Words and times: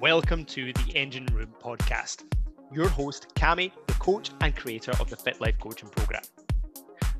Welcome 0.00 0.44
to 0.44 0.72
the 0.72 0.92
Engine 0.94 1.26
Room 1.32 1.52
podcast. 1.60 2.22
Your 2.72 2.88
host, 2.88 3.34
Cami, 3.34 3.72
the 3.88 3.94
coach 3.94 4.30
and 4.40 4.54
creator 4.54 4.92
of 5.00 5.10
the 5.10 5.16
Fit 5.16 5.40
Life 5.40 5.58
Coaching 5.58 5.88
Program. 5.88 6.22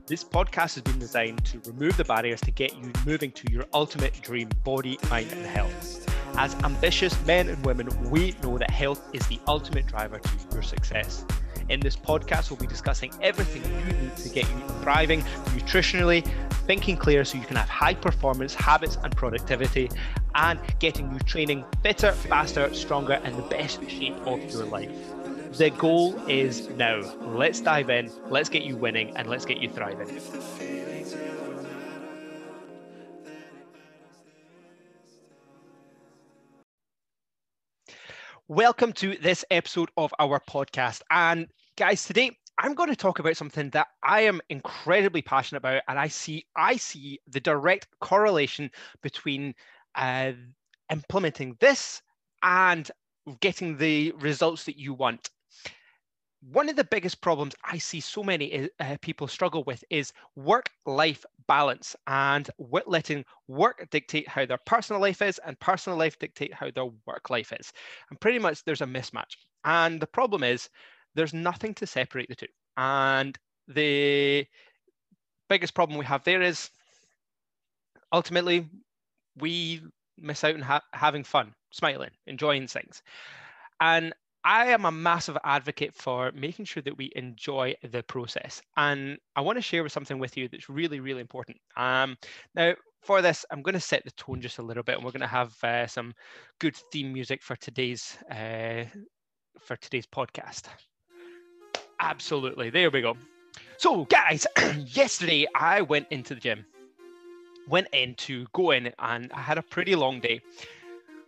This 0.06 0.22
podcast 0.22 0.76
has 0.76 0.82
been 0.82 1.00
designed 1.00 1.44
to 1.46 1.60
remove 1.66 1.96
the 1.96 2.04
barriers 2.04 2.40
to 2.42 2.52
get 2.52 2.76
you 2.76 2.92
moving 3.04 3.32
to 3.32 3.50
your 3.50 3.64
ultimate 3.74 4.22
dream 4.22 4.48
body, 4.62 4.96
mind, 5.10 5.32
and 5.32 5.44
health. 5.44 6.08
As 6.36 6.54
ambitious 6.62 7.20
men 7.26 7.48
and 7.48 7.66
women, 7.66 7.88
we 8.10 8.36
know 8.44 8.56
that 8.58 8.70
health 8.70 9.02
is 9.12 9.26
the 9.26 9.40
ultimate 9.48 9.88
driver 9.88 10.20
to 10.20 10.30
your 10.52 10.62
success. 10.62 11.24
In 11.68 11.80
this 11.80 11.96
podcast, 11.96 12.50
we'll 12.50 12.58
be 12.58 12.66
discussing 12.66 13.12
everything 13.20 13.62
you 13.62 13.92
need 14.02 14.16
to 14.16 14.28
get 14.30 14.48
you 14.48 14.56
thriving 14.80 15.20
nutritionally, 15.54 16.26
thinking 16.66 16.96
clear 16.96 17.24
so 17.26 17.36
you 17.36 17.44
can 17.44 17.56
have 17.56 17.68
high 17.68 17.92
performance 17.92 18.54
habits 18.54 18.96
and 19.02 19.14
productivity, 19.14 19.90
and 20.34 20.58
getting 20.78 21.12
you 21.12 21.18
training 21.20 21.64
fitter, 21.82 22.12
faster, 22.12 22.72
stronger, 22.72 23.20
and 23.22 23.36
the 23.36 23.42
best 23.42 23.80
shape 23.88 24.16
of 24.26 24.42
your 24.50 24.64
life. 24.64 24.90
The 25.58 25.70
goal 25.70 26.18
is 26.26 26.68
now. 26.70 27.00
Let's 27.20 27.60
dive 27.60 27.90
in, 27.90 28.10
let's 28.30 28.48
get 28.48 28.62
you 28.62 28.76
winning, 28.76 29.14
and 29.16 29.28
let's 29.28 29.44
get 29.44 29.58
you 29.58 29.68
thriving. 29.68 30.08
Welcome 38.50 38.94
to 38.94 39.14
this 39.18 39.44
episode 39.50 39.90
of 39.98 40.14
our 40.18 40.40
podcast. 40.40 41.02
And 41.10 41.48
guys, 41.78 42.04
today 42.04 42.36
I'm 42.58 42.74
going 42.74 42.88
to 42.88 42.96
talk 42.96 43.20
about 43.20 43.36
something 43.36 43.70
that 43.70 43.86
I 44.02 44.22
am 44.22 44.40
incredibly 44.48 45.22
passionate 45.22 45.58
about, 45.58 45.82
and 45.86 45.96
I 45.96 46.08
see 46.08 46.44
I 46.56 46.76
see 46.76 47.20
the 47.28 47.38
direct 47.38 47.86
correlation 48.00 48.68
between 49.00 49.54
uh, 49.94 50.32
implementing 50.90 51.56
this 51.60 52.02
and 52.42 52.90
getting 53.38 53.76
the 53.76 54.12
results 54.18 54.64
that 54.64 54.76
you 54.76 54.92
want. 54.92 55.30
One 56.50 56.68
of 56.68 56.74
the 56.74 56.82
biggest 56.82 57.20
problems 57.20 57.54
I 57.62 57.78
see 57.78 58.00
so 58.00 58.24
many 58.24 58.68
uh, 58.80 58.96
people 59.00 59.28
struggle 59.28 59.62
with 59.62 59.84
is 59.88 60.12
work-life 60.34 61.24
balance 61.46 61.94
and 62.08 62.50
letting 62.88 63.24
work 63.46 63.86
dictate 63.92 64.26
how 64.26 64.46
their 64.46 64.58
personal 64.66 65.00
life 65.00 65.22
is 65.22 65.38
and 65.46 65.58
personal 65.60 65.96
life 65.96 66.18
dictate 66.18 66.52
how 66.52 66.72
their 66.72 66.86
work 67.06 67.30
life 67.30 67.52
is. 67.52 67.72
And 68.10 68.20
pretty 68.20 68.40
much 68.40 68.64
there's 68.64 68.82
a 68.82 68.86
mismatch. 68.86 69.36
And 69.64 70.00
the 70.00 70.06
problem 70.08 70.42
is 70.42 70.68
there's 71.14 71.34
nothing 71.34 71.74
to 71.74 71.86
separate 71.86 72.28
the 72.28 72.34
two. 72.34 72.46
And 72.76 73.38
the 73.66 74.46
biggest 75.48 75.74
problem 75.74 75.98
we 75.98 76.04
have 76.04 76.24
there 76.24 76.42
is 76.42 76.70
ultimately 78.12 78.68
we 79.36 79.82
miss 80.16 80.44
out 80.44 80.54
on 80.54 80.62
ha- 80.62 80.82
having 80.92 81.24
fun, 81.24 81.54
smiling, 81.72 82.10
enjoying 82.26 82.66
things. 82.66 83.02
And 83.80 84.12
I 84.44 84.66
am 84.66 84.84
a 84.84 84.92
massive 84.92 85.36
advocate 85.44 85.94
for 85.94 86.32
making 86.32 86.64
sure 86.64 86.82
that 86.84 86.96
we 86.96 87.12
enjoy 87.14 87.74
the 87.82 88.02
process. 88.02 88.62
And 88.76 89.18
I 89.36 89.40
want 89.40 89.56
to 89.56 89.62
share 89.62 89.88
something 89.88 90.18
with 90.18 90.36
you 90.36 90.48
that's 90.48 90.68
really, 90.68 91.00
really 91.00 91.20
important. 91.20 91.58
Um, 91.76 92.16
now, 92.54 92.74
for 93.02 93.22
this, 93.22 93.44
I'm 93.50 93.62
going 93.62 93.74
to 93.74 93.80
set 93.80 94.04
the 94.04 94.10
tone 94.12 94.40
just 94.40 94.58
a 94.58 94.62
little 94.62 94.82
bit, 94.82 94.96
and 94.96 95.04
we're 95.04 95.12
going 95.12 95.20
to 95.20 95.26
have 95.26 95.52
uh, 95.62 95.86
some 95.86 96.14
good 96.58 96.76
theme 96.92 97.12
music 97.12 97.42
for 97.42 97.56
today's 97.56 98.16
uh, 98.30 98.84
for 99.60 99.76
today's 99.76 100.06
podcast. 100.06 100.64
Absolutely, 102.00 102.70
there 102.70 102.90
we 102.90 103.00
go. 103.00 103.16
So, 103.76 104.04
guys, 104.06 104.46
yesterday 104.86 105.46
I 105.54 105.82
went 105.82 106.06
into 106.10 106.34
the 106.34 106.40
gym, 106.40 106.64
went 107.68 107.88
in 107.92 108.14
to 108.16 108.46
go 108.52 108.70
in, 108.72 108.92
and 108.98 109.32
I 109.32 109.40
had 109.40 109.58
a 109.58 109.62
pretty 109.62 109.94
long 109.94 110.20
day. 110.20 110.40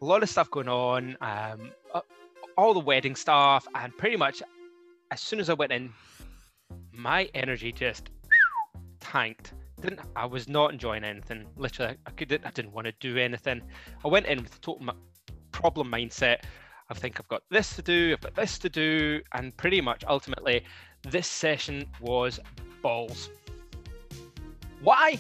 A 0.01 0.05
lot 0.05 0.23
of 0.23 0.29
stuff 0.29 0.51
going 0.51 0.69
on. 0.69 1.17
Um, 1.21 1.73
all 2.57 2.75
the 2.75 2.81
wedding 2.81 3.17
stuff, 3.17 3.67
and 3.75 3.97
pretty 3.97 4.17
much 4.17 4.43
as 5.11 5.21
soon 5.21 5.41
as 5.41 5.49
I 5.49 5.55
went 5.55 5.73
in, 5.73 5.93
my 6.93 7.29
energy 7.35 7.73
just 7.73 8.11
tanked. 9.01 9.55
Didn't 9.81 10.01
I 10.15 10.27
was 10.27 10.47
not 10.47 10.73
enjoying 10.73 11.05
anything. 11.05 11.47
Literally, 11.57 11.97
I 12.07 12.11
could 12.11 12.33
I 12.45 12.51
didn't 12.51 12.73
want 12.73 12.87
to 12.87 12.93
do 13.01 13.17
anything. 13.17 13.63
I 14.05 14.09
went 14.09 14.27
in 14.27 14.43
with 14.43 14.55
a 14.57 14.61
total 14.61 14.95
problem 15.53 15.91
mindset. 15.91 16.43
I 16.91 16.95
think 16.95 17.21
I've 17.21 17.29
got 17.29 17.43
this 17.51 17.77
to 17.77 17.83
do, 17.83 18.13
I've 18.13 18.21
got 18.21 18.35
this 18.35 18.59
to 18.59 18.69
do, 18.69 19.21
and 19.33 19.57
pretty 19.57 19.81
much 19.81 20.03
ultimately, 20.09 20.65
this 21.03 21.29
session 21.29 21.87
was 22.01 22.41
balls. 22.83 23.31
Why? 24.83 25.19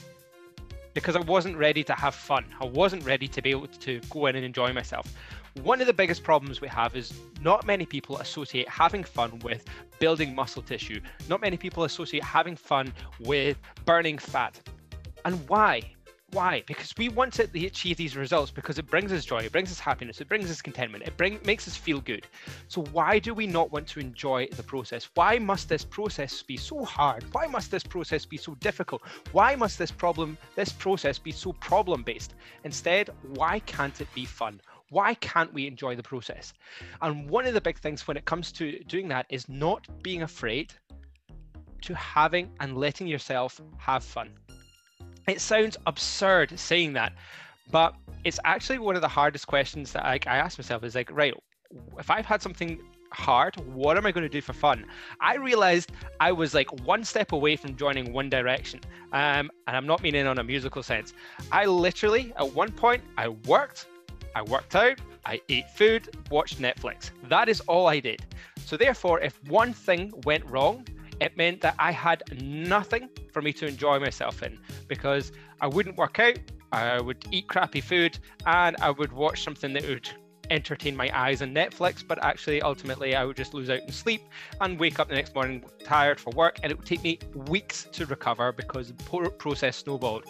Because 0.94 1.14
I 1.14 1.20
wasn't 1.20 1.56
ready 1.56 1.84
to 1.84 1.92
have 1.92 2.16
fun. 2.16 2.44
I 2.60 2.64
wasn't 2.64 3.04
ready 3.04 3.28
to 3.28 3.41
be 3.41 3.50
able 3.50 3.69
to 3.69 4.00
go 4.10 4.26
in 4.26 4.34
and 4.34 4.44
enjoy 4.44 4.72
myself. 4.72 5.14
One 5.62 5.80
of 5.80 5.86
the 5.86 5.92
biggest 5.92 6.25
problems 6.25 6.60
we 6.60 6.69
have 6.69 6.97
is 6.97 7.12
not 7.41 7.64
many 7.66 7.86
people 7.86 8.19
associate 8.19 8.69
having 8.69 9.04
fun 9.04 9.38
with 9.41 9.64
building 10.00 10.34
muscle 10.34 10.62
tissue. 10.62 11.00
Not 11.28 11.41
many 11.41 11.56
people 11.56 11.84
associate 11.84 12.25
having 12.25 12.56
fun 12.56 12.92
with 13.20 13.59
burning 13.84 14.19
fat. 14.19 14.59
And 15.25 15.48
why? 15.48 15.82
Why? 16.32 16.62
Because 16.66 16.94
we 16.96 17.08
want 17.08 17.32
to 17.34 17.48
achieve 17.66 17.96
these 17.96 18.16
results 18.16 18.52
because 18.52 18.78
it 18.78 18.86
brings 18.88 19.12
us 19.12 19.24
joy, 19.24 19.38
it 19.38 19.52
brings 19.52 19.72
us 19.72 19.80
happiness, 19.80 20.20
it 20.20 20.28
brings 20.28 20.48
us 20.50 20.62
contentment, 20.62 21.04
it 21.04 21.16
bring, 21.16 21.41
makes 21.44 21.66
us 21.66 21.76
feel 21.76 22.00
good. 22.00 22.26
So 22.68 22.82
why 22.92 23.18
do 23.18 23.34
we 23.34 23.48
not 23.48 23.72
want 23.72 23.88
to 23.88 24.00
enjoy 24.00 24.46
the 24.52 24.62
process? 24.62 25.08
Why 25.14 25.38
must 25.38 25.68
this 25.68 25.84
process 25.84 26.42
be 26.42 26.56
so 26.56 26.84
hard? 26.84 27.24
Why 27.32 27.46
must 27.46 27.72
this 27.72 27.82
process 27.82 28.24
be 28.24 28.36
so 28.36 28.54
difficult? 28.56 29.02
Why 29.32 29.56
must 29.56 29.76
this 29.78 29.91
problem, 29.91 30.38
this 30.54 30.70
process 30.70 31.18
be 31.18 31.32
so 31.32 31.52
problem 31.54 32.04
based? 32.04 32.34
Instead, 32.62 33.10
why 33.34 33.58
can't 33.60 34.00
it 34.00 34.08
be 34.14 34.24
fun? 34.24 34.60
why 34.91 35.14
can't 35.14 35.52
we 35.54 35.68
enjoy 35.68 35.94
the 35.94 36.02
process? 36.02 36.52
And 37.00 37.30
one 37.30 37.47
of 37.47 37.54
the 37.54 37.60
big 37.60 37.78
things 37.78 38.06
when 38.06 38.16
it 38.16 38.24
comes 38.24 38.50
to 38.52 38.82
doing 38.84 39.06
that 39.08 39.24
is 39.28 39.48
not 39.48 39.86
being 40.02 40.22
afraid 40.22 40.72
to 41.82 41.94
having 41.94 42.50
and 42.58 42.76
letting 42.76 43.06
yourself 43.06 43.60
have 43.78 44.04
fun. 44.04 44.30
It 45.26 45.41
sounds 45.41 45.76
absurd 45.86 46.58
saying 46.58 46.94
that, 46.94 47.12
but 47.70 47.94
it's 48.25 48.41
actually 48.44 48.78
one 48.78 48.97
of 48.97 49.03
the 49.03 49.08
hardest 49.08 49.47
questions 49.47 49.92
that 49.92 50.04
I, 50.04 50.19
I 50.26 50.36
ask 50.36 50.58
myself 50.58 50.84
is 50.84 50.94
like, 50.94 51.10
right, 51.12 51.34
if 51.98 52.10
I've 52.10 52.26
had 52.26 52.42
something 52.42 52.81
hard, 53.12 53.56
what 53.75 53.97
am 53.97 54.06
I 54.06 54.12
going 54.12 54.22
to 54.22 54.28
do 54.28 54.41
for 54.41 54.53
fun? 54.53 54.86
I 55.20 55.36
realized 55.36 55.92
I 56.20 56.32
was 56.32 56.54
like 56.54 56.70
one 56.84 57.04
step 57.04 57.32
away 57.32 57.56
from 57.56 57.76
joining 57.76 58.12
One 58.12 58.28
Direction. 58.28 58.80
Um, 59.12 59.50
and 59.66 59.76
I'm 59.76 59.86
not 59.86 60.03
meaning 60.03 60.26
on 60.26 60.38
a 60.38 60.44
musical 60.44 60.82
sense. 60.82 61.12
I 61.50 61.66
literally, 61.66 62.32
at 62.36 62.53
one 62.53 62.72
point, 62.72 63.03
I 63.16 63.28
worked, 63.28 63.86
I 64.34 64.42
worked 64.42 64.76
out, 64.76 65.00
I 65.26 65.41
ate 65.48 65.69
food, 65.70 66.16
watched 66.30 66.60
Netflix. 66.60 67.10
That 67.28 67.48
is 67.48 67.60
all 67.62 67.86
I 67.86 68.00
did. 68.00 68.25
So, 68.64 68.76
therefore, 68.76 69.20
if 69.20 69.42
one 69.44 69.72
thing 69.72 70.12
went 70.25 70.48
wrong, 70.48 70.86
it 71.20 71.36
meant 71.36 71.60
that 71.60 71.75
I 71.78 71.92
had 71.92 72.22
nothing 72.42 73.08
for 73.32 73.42
me 73.42 73.53
to 73.54 73.66
enjoy 73.66 73.98
myself 73.98 74.42
in 74.42 74.58
because 74.88 75.32
I 75.60 75.66
wouldn't 75.66 75.97
work 75.97 76.19
out, 76.19 76.38
I 76.72 77.00
would 77.00 77.25
eat 77.31 77.48
crappy 77.48 77.81
food, 77.81 78.19
and 78.47 78.76
I 78.81 78.91
would 78.91 79.12
watch 79.12 79.42
something 79.42 79.72
that 79.75 79.86
would 79.86 80.09
entertain 80.50 80.97
my 80.97 81.10
eyes 81.14 81.42
on 81.42 81.54
Netflix, 81.54 82.06
but 82.06 82.22
actually, 82.22 82.60
ultimately, 82.62 83.14
I 83.14 83.25
would 83.25 83.36
just 83.36 83.54
lose 83.54 83.70
out 83.70 83.80
in 83.80 83.92
sleep 83.92 84.22
and 84.60 84.78
wake 84.78 84.98
up 84.98 85.09
the 85.09 85.14
next 85.14 85.34
morning 85.34 85.64
tired 85.84 86.19
for 86.19 86.30
work, 86.30 86.59
and 86.62 86.72
it 86.72 86.78
would 86.78 86.86
take 86.86 87.03
me 87.03 87.19
weeks 87.34 87.86
to 87.92 88.06
recover 88.06 88.53
because 88.53 88.92
the 88.92 89.30
process 89.38 89.76
snowballed. 89.76 90.25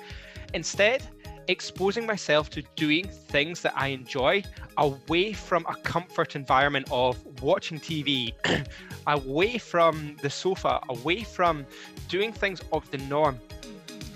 Instead, 0.52 1.06
exposing 1.50 2.06
myself 2.06 2.48
to 2.50 2.62
doing 2.76 3.08
things 3.08 3.60
that 3.62 3.72
I 3.76 3.88
enjoy 3.88 4.44
away 4.78 5.32
from 5.32 5.66
a 5.68 5.74
comfort 5.76 6.36
environment 6.36 6.88
of 6.90 7.18
watching 7.42 7.78
TV, 7.80 8.32
away 9.06 9.58
from 9.58 10.16
the 10.22 10.30
sofa, 10.30 10.80
away 10.88 11.24
from 11.24 11.66
doing 12.08 12.32
things 12.32 12.62
of 12.72 12.88
the 12.90 12.98
norm 12.98 13.38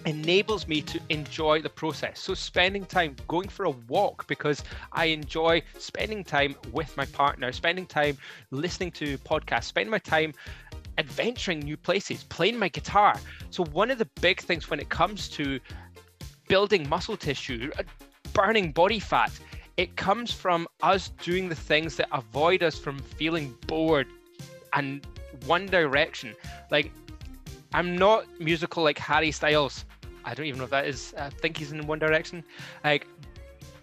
enables 0.06 0.68
me 0.68 0.82
to 0.82 1.00
enjoy 1.08 1.60
the 1.62 1.68
process. 1.68 2.20
So 2.20 2.34
spending 2.34 2.84
time 2.84 3.16
going 3.26 3.48
for 3.48 3.64
a 3.64 3.70
walk 3.70 4.26
because 4.26 4.62
I 4.92 5.06
enjoy 5.06 5.62
spending 5.78 6.24
time 6.24 6.54
with 6.72 6.94
my 6.96 7.06
partner, 7.06 7.50
spending 7.52 7.86
time 7.86 8.18
listening 8.50 8.92
to 8.92 9.18
podcasts, 9.18 9.64
spending 9.64 9.90
my 9.90 9.98
time 9.98 10.34
adventuring 10.98 11.60
new 11.60 11.76
places, 11.76 12.24
playing 12.24 12.58
my 12.58 12.68
guitar. 12.68 13.18
So 13.50 13.64
one 13.64 13.90
of 13.90 13.98
the 13.98 14.08
big 14.20 14.40
things 14.40 14.70
when 14.70 14.78
it 14.78 14.88
comes 14.88 15.28
to 15.30 15.58
building 16.48 16.88
muscle 16.88 17.16
tissue, 17.16 17.70
uh, 17.78 17.82
burning 18.32 18.72
body 18.72 18.98
fat. 18.98 19.32
It 19.76 19.96
comes 19.96 20.30
from 20.32 20.68
us 20.82 21.10
doing 21.22 21.48
the 21.48 21.54
things 21.54 21.96
that 21.96 22.08
avoid 22.12 22.62
us 22.62 22.78
from 22.78 22.98
feeling 22.98 23.56
bored 23.66 24.06
and 24.72 25.04
one 25.46 25.66
direction. 25.66 26.34
Like, 26.70 26.92
I'm 27.72 27.96
not 27.96 28.26
musical 28.40 28.84
like 28.84 28.98
Harry 28.98 29.32
Styles. 29.32 29.84
I 30.24 30.34
don't 30.34 30.46
even 30.46 30.58
know 30.58 30.64
if 30.64 30.70
that 30.70 30.86
is. 30.86 31.12
I 31.18 31.28
think 31.30 31.56
he's 31.56 31.72
in 31.72 31.86
One 31.86 31.98
Direction. 31.98 32.44
Like, 32.84 33.06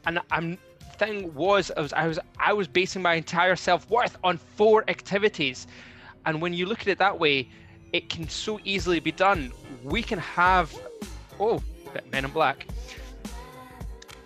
and 0.05 0.19
I'm 0.31 0.57
thing 1.01 1.33
was 1.33 1.71
I 1.75 1.81
was 1.81 1.93
I 1.93 2.07
was 2.07 2.19
I 2.39 2.53
was 2.53 2.67
basing 2.67 3.01
my 3.01 3.15
entire 3.15 3.55
self 3.55 3.89
worth 3.89 4.17
on 4.23 4.37
four 4.37 4.83
activities, 4.87 5.67
and 6.25 6.41
when 6.41 6.53
you 6.53 6.65
look 6.65 6.81
at 6.81 6.87
it 6.87 6.99
that 6.99 7.19
way, 7.19 7.49
it 7.91 8.09
can 8.09 8.29
so 8.29 8.59
easily 8.63 8.99
be 8.99 9.11
done. 9.11 9.51
We 9.83 10.01
can 10.03 10.19
have 10.19 10.73
oh 11.39 11.61
Men 12.11 12.25
in 12.25 12.31
Black. 12.31 12.65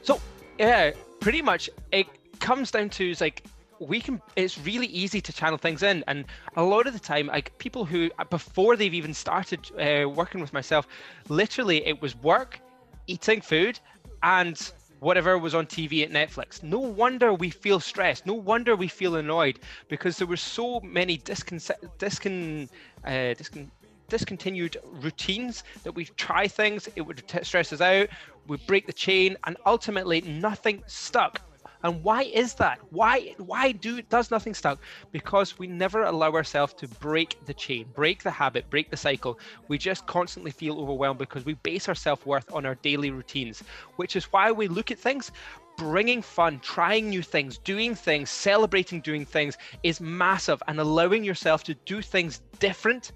So 0.02 0.20
yeah, 0.58 0.92
pretty 1.20 1.42
much 1.42 1.70
it 1.92 2.08
comes 2.40 2.72
down 2.72 2.90
to 2.90 3.14
like 3.20 3.44
we 3.80 4.00
can 4.00 4.22
it's 4.36 4.58
really 4.60 4.88
easy 4.88 5.20
to 5.22 5.34
channel 5.34 5.58
things 5.58 5.84
in 5.84 6.04
and 6.08 6.26
a 6.56 6.64
lot 6.64 6.88
of 6.88 6.94
the 6.94 7.00
time 7.00 7.28
like 7.28 7.58
people 7.58 7.86
who 7.86 8.10
before 8.30 8.76
they've 8.76 8.94
even 8.94 9.14
started 9.14 9.60
uh, 9.80 10.08
working 10.08 10.40
with 10.40 10.54
myself 10.54 10.88
literally 11.28 11.86
it 11.86 12.02
was 12.02 12.16
work 12.18 12.60
eating 13.08 13.42
food 13.42 13.80
and 14.24 14.72
whatever 15.00 15.38
was 15.38 15.54
on 15.54 15.66
tv 15.66 16.04
at 16.04 16.12
netflix 16.12 16.64
no 16.64 16.80
wonder 16.80 17.34
we 17.34 17.50
feel 17.50 17.80
stressed 17.80 18.26
no 18.26 18.34
wonder 18.34 18.76
we 18.76 18.88
feel 18.88 19.16
annoyed 19.16 19.60
because 19.90 20.18
there 20.18 20.28
were 20.28 20.38
so 20.38 20.80
many 20.82 21.18
discon, 21.18 21.60
discon, 22.00 22.70
uh, 23.04 23.34
discon 23.36 23.70
discontinued 24.10 24.78
routines 24.84 25.64
that 25.84 25.94
we 25.94 26.06
try 26.06 26.48
things 26.48 26.88
it 26.96 27.02
would 27.02 27.24
stress 27.44 27.74
us 27.74 27.82
out 27.82 28.08
we 28.48 28.58
break 28.68 28.86
the 28.86 28.94
chain 28.94 29.38
and 29.46 29.58
ultimately 29.66 30.22
nothing 30.22 30.84
stuck 30.88 31.42
and 31.86 32.04
why 32.04 32.24
is 32.24 32.56
that? 32.56 32.80
Why 32.90 33.36
why 33.38 33.72
do 33.72 34.02
does 34.02 34.32
nothing 34.32 34.56
stuck? 34.56 34.80
Because 35.12 35.60
we 35.60 35.68
never 35.68 36.02
allow 36.02 36.32
ourselves 36.34 36.74
to 36.76 36.88
break 36.88 37.38
the 37.46 37.54
chain, 37.54 37.86
break 37.94 38.24
the 38.24 38.32
habit, 38.32 38.72
break 38.72 38.90
the 38.90 38.98
cycle. 38.98 39.38
We 39.68 39.78
just 39.78 40.08
constantly 40.08 40.50
feel 40.50 40.80
overwhelmed 40.80 41.20
because 41.20 41.46
we 41.46 41.54
base 41.54 41.88
our 41.88 41.94
self-worth 41.94 42.52
on 42.52 42.66
our 42.66 42.74
daily 42.74 43.12
routines, 43.12 43.62
which 43.98 44.16
is 44.16 44.26
why 44.26 44.52
we 44.52 44.68
look 44.68 44.90
at 44.90 44.98
things 44.98 45.32
bringing 45.78 46.24
fun, 46.24 46.60
trying 46.60 47.10
new 47.10 47.22
things, 47.22 47.60
doing 47.60 47.94
things, 47.94 48.32
celebrating 48.32 49.02
doing 49.02 49.24
things 49.24 49.56
is 49.84 50.02
massive 50.02 50.64
and 50.68 50.80
allowing 50.80 51.24
yourself 51.24 51.64
to 51.66 51.76
do 51.86 52.02
things 52.02 52.42
different 52.60 53.12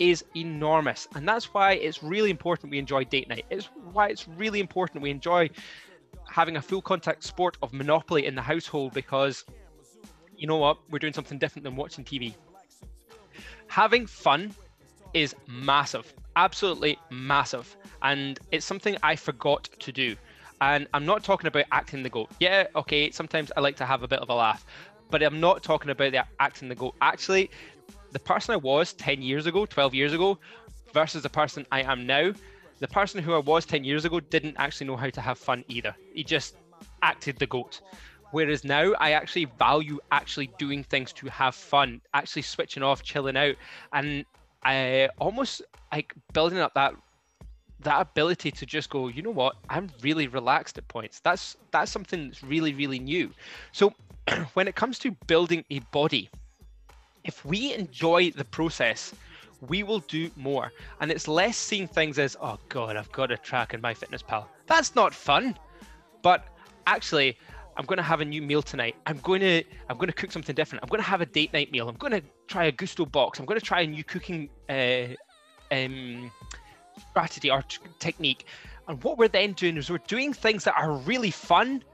is 0.00 0.24
enormous. 0.34 1.06
And 1.14 1.28
that's 1.28 1.54
why 1.54 1.74
it's 1.74 2.02
really 2.02 2.30
important 2.30 2.72
we 2.72 2.78
enjoy 2.78 3.04
date 3.04 3.28
night. 3.28 3.44
It's 3.50 3.68
why 3.92 4.08
it's 4.08 4.26
really 4.26 4.58
important 4.58 5.02
we 5.02 5.10
enjoy 5.10 5.50
having 6.28 6.56
a 6.56 6.62
full 6.62 6.82
contact 6.82 7.22
sport 7.22 7.56
of 7.62 7.72
Monopoly 7.72 8.26
in 8.26 8.34
the 8.34 8.42
household 8.42 8.94
because 8.94 9.44
you 10.36 10.46
know 10.46 10.56
what? 10.56 10.78
We're 10.90 10.98
doing 10.98 11.12
something 11.12 11.38
different 11.38 11.64
than 11.64 11.76
watching 11.76 12.02
TV. 12.02 12.34
Having 13.68 14.06
fun 14.06 14.54
is 15.12 15.36
massive, 15.46 16.12
absolutely 16.34 16.98
massive. 17.10 17.76
And 18.02 18.40
it's 18.50 18.64
something 18.64 18.96
I 19.02 19.16
forgot 19.16 19.68
to 19.80 19.92
do. 19.92 20.16
And 20.62 20.86
I'm 20.94 21.04
not 21.04 21.22
talking 21.22 21.46
about 21.46 21.64
acting 21.72 22.02
the 22.02 22.08
goat. 22.08 22.30
Yeah, 22.40 22.66
okay, 22.74 23.10
sometimes 23.10 23.52
I 23.56 23.60
like 23.60 23.76
to 23.76 23.86
have 23.86 24.02
a 24.02 24.08
bit 24.08 24.20
of 24.20 24.30
a 24.30 24.34
laugh, 24.34 24.64
but 25.10 25.22
I'm 25.22 25.40
not 25.40 25.62
talking 25.62 25.90
about 25.90 26.12
the 26.12 26.24
acting 26.38 26.68
the 26.68 26.74
goat. 26.74 26.94
Actually, 27.02 27.50
the 28.12 28.18
person 28.18 28.52
I 28.52 28.56
was 28.56 28.92
10 28.94 29.22
years 29.22 29.46
ago, 29.46 29.66
12 29.66 29.94
years 29.94 30.12
ago, 30.12 30.38
versus 30.92 31.22
the 31.22 31.28
person 31.28 31.66
I 31.70 31.82
am 31.82 32.06
now, 32.06 32.32
the 32.78 32.88
person 32.88 33.22
who 33.22 33.34
I 33.34 33.38
was 33.38 33.66
10 33.66 33.84
years 33.84 34.04
ago 34.04 34.20
didn't 34.20 34.56
actually 34.58 34.86
know 34.86 34.96
how 34.96 35.10
to 35.10 35.20
have 35.20 35.38
fun 35.38 35.64
either. 35.68 35.94
He 36.14 36.24
just 36.24 36.56
acted 37.02 37.38
the 37.38 37.46
goat. 37.46 37.80
Whereas 38.32 38.64
now 38.64 38.94
I 38.98 39.12
actually 39.12 39.46
value 39.58 39.98
actually 40.12 40.50
doing 40.58 40.84
things 40.84 41.12
to 41.14 41.28
have 41.28 41.54
fun, 41.54 42.00
actually 42.14 42.42
switching 42.42 42.82
off, 42.82 43.02
chilling 43.02 43.36
out, 43.36 43.56
and 43.92 44.24
I 44.62 45.08
almost 45.18 45.62
like 45.92 46.14
building 46.32 46.58
up 46.58 46.74
that 46.74 46.94
that 47.80 48.00
ability 48.00 48.50
to 48.50 48.66
just 48.66 48.90
go, 48.90 49.08
you 49.08 49.22
know 49.22 49.30
what, 49.30 49.56
I'm 49.70 49.90
really 50.02 50.26
relaxed 50.28 50.76
at 50.78 50.86
points. 50.88 51.20
That's 51.20 51.56
that's 51.70 51.90
something 51.90 52.28
that's 52.28 52.42
really, 52.42 52.74
really 52.74 52.98
new. 52.98 53.30
So 53.72 53.94
when 54.54 54.68
it 54.68 54.76
comes 54.76 54.98
to 55.00 55.12
building 55.26 55.64
a 55.70 55.80
body, 55.90 56.30
if 57.24 57.44
we 57.44 57.74
enjoy 57.74 58.30
the 58.30 58.44
process, 58.44 59.14
we 59.68 59.82
will 59.82 60.00
do 60.00 60.30
more. 60.36 60.72
And 61.00 61.10
it's 61.10 61.28
less 61.28 61.56
seeing 61.56 61.86
things 61.86 62.18
as, 62.18 62.36
oh 62.40 62.58
God, 62.68 62.96
I've 62.96 63.12
got 63.12 63.30
a 63.30 63.36
track 63.36 63.74
in 63.74 63.82
MyFitnessPal. 63.82 64.46
That's 64.66 64.94
not 64.94 65.14
fun. 65.14 65.56
But 66.22 66.46
actually, 66.86 67.38
I'm 67.76 67.84
going 67.84 67.98
to 67.98 68.02
have 68.02 68.20
a 68.20 68.24
new 68.24 68.42
meal 68.42 68.62
tonight. 68.62 68.96
I'm 69.06 69.18
going 69.18 69.40
to 69.40 69.64
I'm 69.88 69.96
going 69.96 70.08
to 70.08 70.14
cook 70.14 70.32
something 70.32 70.54
different. 70.54 70.82
I'm 70.82 70.88
going 70.88 71.02
to 71.02 71.08
have 71.08 71.20
a 71.20 71.26
date 71.26 71.52
night 71.52 71.70
meal. 71.72 71.88
I'm 71.88 71.96
going 71.96 72.12
to 72.12 72.22
try 72.46 72.64
a 72.66 72.72
Gousto 72.72 73.10
box. 73.10 73.38
I'm 73.38 73.46
going 73.46 73.58
to 73.58 73.64
try 73.64 73.80
a 73.82 73.86
new 73.86 74.04
cooking 74.04 74.50
uh, 74.68 75.14
um, 75.70 76.30
strategy 77.10 77.50
or 77.50 77.62
t- 77.62 77.78
technique. 77.98 78.46
And 78.88 79.02
what 79.04 79.18
we're 79.18 79.28
then 79.28 79.52
doing 79.52 79.76
is 79.76 79.90
we're 79.90 79.98
doing 79.98 80.32
things 80.32 80.64
that 80.64 80.74
are 80.76 80.92
really 80.92 81.30
fun, 81.30 81.84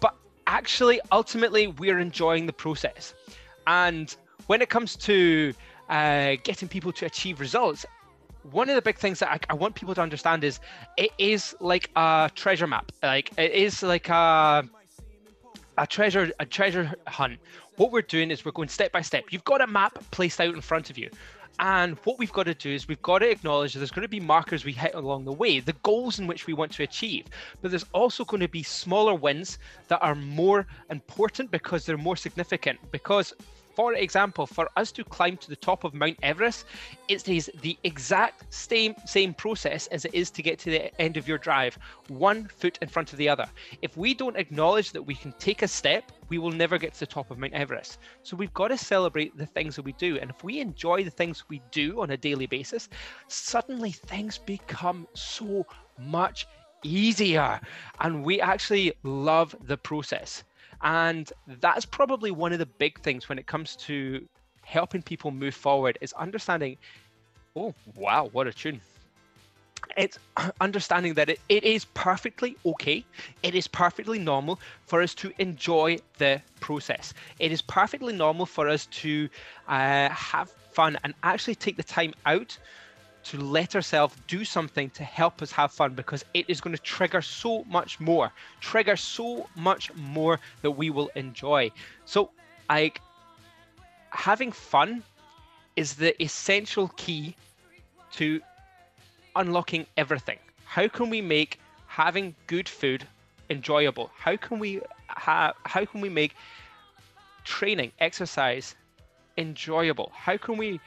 but 0.00 0.14
actually, 0.46 1.00
ultimately, 1.10 1.68
we're 1.68 1.98
enjoying 1.98 2.46
the 2.46 2.52
process. 2.52 3.14
And 3.66 4.14
when 4.46 4.62
it 4.62 4.68
comes 4.68 4.96
to 4.96 5.52
uh, 5.88 6.36
getting 6.42 6.68
people 6.68 6.92
to 6.92 7.06
achieve 7.06 7.40
results, 7.40 7.84
one 8.50 8.68
of 8.68 8.76
the 8.76 8.82
big 8.82 8.96
things 8.96 9.18
that 9.18 9.30
I, 9.30 9.38
I, 9.50 9.54
want 9.54 9.74
people 9.74 9.94
to 9.94 10.00
understand 10.00 10.44
is 10.44 10.60
it 10.96 11.10
is 11.18 11.54
like 11.60 11.90
a 11.96 12.30
treasure 12.34 12.66
map. 12.66 12.92
Like 13.02 13.30
it 13.36 13.52
is 13.52 13.82
like 13.82 14.08
a 14.08 14.64
a 15.76 15.86
treasure 15.86 16.30
a 16.40 16.46
treasure 16.46 16.94
hunt. 17.06 17.38
What 17.76 17.92
we're 17.92 18.02
doing 18.02 18.30
is 18.30 18.44
we're 18.44 18.52
going 18.52 18.68
step 18.68 18.90
by 18.92 19.02
step. 19.02 19.24
You've 19.30 19.44
got 19.44 19.60
a 19.60 19.66
map 19.66 19.98
placed 20.10 20.40
out 20.40 20.54
in 20.54 20.60
front 20.60 20.90
of 20.90 20.98
you. 20.98 21.10
And 21.60 21.96
what 22.04 22.18
we've 22.18 22.32
got 22.32 22.44
to 22.44 22.54
do 22.54 22.70
is 22.70 22.86
we've 22.86 23.02
got 23.02 23.18
to 23.18 23.30
acknowledge 23.30 23.72
that 23.72 23.80
there's 23.80 23.90
going 23.90 24.04
to 24.04 24.08
be 24.08 24.20
markers 24.20 24.64
we 24.64 24.72
hit 24.72 24.94
along 24.94 25.24
the 25.24 25.32
way, 25.32 25.58
the 25.58 25.72
goals 25.82 26.20
in 26.20 26.28
which 26.28 26.46
we 26.46 26.54
want 26.54 26.70
to 26.72 26.84
achieve. 26.84 27.26
But 27.60 27.72
there's 27.72 27.86
also 27.92 28.24
going 28.24 28.40
to 28.40 28.48
be 28.48 28.62
smaller 28.62 29.14
wins 29.14 29.58
that 29.88 30.00
are 30.00 30.14
more 30.14 30.68
important 30.90 31.50
because 31.50 31.84
they're 31.84 31.98
more 31.98 32.16
significant. 32.16 32.78
Because 32.92 33.34
for 33.78 33.94
example, 33.94 34.44
for 34.44 34.68
us 34.74 34.90
to 34.90 35.04
climb 35.04 35.36
to 35.36 35.48
the 35.48 35.54
top 35.54 35.84
of 35.84 35.94
Mount 35.94 36.18
Everest, 36.24 36.66
it 37.06 37.28
is 37.28 37.48
the 37.62 37.78
exact 37.84 38.52
same 38.52 38.96
same 39.06 39.32
process 39.32 39.86
as 39.86 40.04
it 40.04 40.12
is 40.12 40.32
to 40.32 40.42
get 40.42 40.58
to 40.58 40.70
the 40.70 41.00
end 41.00 41.16
of 41.16 41.28
your 41.28 41.38
drive, 41.38 41.78
one 42.08 42.48
foot 42.48 42.76
in 42.82 42.88
front 42.88 43.12
of 43.12 43.18
the 43.18 43.28
other. 43.28 43.48
If 43.80 43.96
we 43.96 44.14
don't 44.14 44.36
acknowledge 44.36 44.90
that 44.90 45.02
we 45.02 45.14
can 45.14 45.30
take 45.38 45.62
a 45.62 45.68
step, 45.68 46.10
we 46.28 46.38
will 46.38 46.50
never 46.50 46.76
get 46.76 46.94
to 46.94 46.98
the 46.98 47.06
top 47.06 47.30
of 47.30 47.38
Mount 47.38 47.52
Everest. 47.52 48.00
So 48.24 48.36
we've 48.36 48.52
got 48.52 48.68
to 48.68 48.76
celebrate 48.76 49.38
the 49.38 49.46
things 49.46 49.76
that 49.76 49.84
we 49.84 49.92
do. 49.92 50.18
And 50.18 50.28
if 50.28 50.42
we 50.42 50.58
enjoy 50.58 51.04
the 51.04 51.10
things 51.12 51.48
we 51.48 51.62
do 51.70 52.02
on 52.02 52.10
a 52.10 52.16
daily 52.16 52.46
basis, 52.46 52.88
suddenly 53.28 53.92
things 53.92 54.38
become 54.38 55.06
so 55.14 55.64
much 56.00 56.48
easier 56.82 57.60
and 58.00 58.24
we 58.24 58.40
actually 58.40 58.92
love 59.04 59.54
the 59.62 59.76
process. 59.76 60.42
And 60.82 61.30
that's 61.60 61.84
probably 61.84 62.30
one 62.30 62.52
of 62.52 62.58
the 62.58 62.66
big 62.66 63.00
things 63.00 63.28
when 63.28 63.38
it 63.38 63.46
comes 63.46 63.76
to 63.76 64.26
helping 64.62 65.02
people 65.02 65.30
move 65.30 65.54
forward 65.54 65.98
is 66.00 66.12
understanding, 66.14 66.76
oh, 67.56 67.74
wow, 67.96 68.28
what 68.32 68.46
a 68.46 68.52
tune. 68.52 68.80
It's 69.96 70.18
understanding 70.60 71.14
that 71.14 71.30
it, 71.30 71.40
it 71.48 71.64
is 71.64 71.86
perfectly 71.86 72.56
okay. 72.64 73.04
It 73.42 73.54
is 73.54 73.66
perfectly 73.66 74.18
normal 74.18 74.60
for 74.86 75.02
us 75.02 75.14
to 75.16 75.32
enjoy 75.38 75.98
the 76.18 76.40
process. 76.60 77.14
It 77.38 77.50
is 77.50 77.62
perfectly 77.62 78.14
normal 78.14 78.46
for 78.46 78.68
us 78.68 78.86
to 78.86 79.28
uh, 79.66 80.10
have 80.10 80.50
fun 80.72 80.98
and 81.02 81.14
actually 81.22 81.54
take 81.54 81.76
the 81.76 81.82
time 81.82 82.14
out 82.26 82.56
to 83.28 83.38
let 83.38 83.74
ourselves 83.74 84.16
do 84.26 84.42
something 84.42 84.88
to 84.90 85.04
help 85.04 85.42
us 85.42 85.52
have 85.52 85.70
fun 85.70 85.92
because 85.92 86.24
it 86.32 86.46
is 86.48 86.62
going 86.62 86.74
to 86.74 86.82
trigger 86.82 87.20
so 87.20 87.62
much 87.64 88.00
more, 88.00 88.32
trigger 88.60 88.96
so 88.96 89.46
much 89.54 89.94
more 89.94 90.40
that 90.62 90.70
we 90.70 90.88
will 90.88 91.10
enjoy. 91.14 91.70
So, 92.06 92.30
like, 92.70 93.02
having 94.10 94.50
fun 94.50 95.02
is 95.76 95.94
the 95.94 96.20
essential 96.22 96.88
key 96.96 97.36
to 98.12 98.40
unlocking 99.36 99.86
everything. 99.98 100.38
How 100.64 100.88
can 100.88 101.10
we 101.10 101.20
make 101.20 101.60
having 101.86 102.34
good 102.46 102.68
food 102.68 103.06
enjoyable? 103.50 104.10
How 104.16 104.36
can 104.36 104.58
we 104.58 104.80
have 105.08 105.54
how 105.64 105.84
can 105.84 106.00
we 106.00 106.08
make 106.08 106.34
training, 107.44 107.92
exercise 108.00 108.74
enjoyable? 109.36 110.12
How 110.14 110.38
can 110.38 110.56
we 110.56 110.80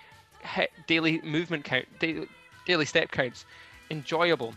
daily 0.88 1.22
movement 1.22 1.64
count, 1.64 1.86
daily, 2.00 2.28
daily 2.66 2.86
step 2.86 3.12
counts, 3.12 3.46
enjoyable. 3.90 4.54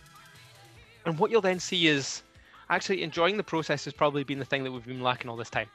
And 1.07 1.19
what 1.19 1.31
you'll 1.31 1.41
then 1.41 1.61
see 1.61 1.87
is 1.87 2.23
actually 2.71 3.03
enjoying 3.03 3.37
the 3.37 3.43
process 3.43 3.85
has 3.85 3.95
probably 3.95 4.25
been 4.25 4.39
the 4.39 4.45
thing 4.45 4.65
that 4.65 4.73
we've 4.73 4.87
been 4.87 5.03
lacking 5.03 5.31
all 5.31 5.37
this 5.37 5.51
time. 5.51 5.69